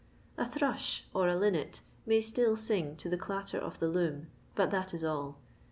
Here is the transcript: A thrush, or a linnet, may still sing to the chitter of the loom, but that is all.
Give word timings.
A 0.35 0.47
thrush, 0.49 1.05
or 1.13 1.27
a 1.27 1.35
linnet, 1.35 1.81
may 2.07 2.21
still 2.21 2.55
sing 2.55 2.95
to 2.95 3.07
the 3.07 3.19
chitter 3.19 3.59
of 3.59 3.77
the 3.77 3.87
loom, 3.87 4.31
but 4.55 4.71
that 4.71 4.95
is 4.95 5.03
all. 5.03 5.37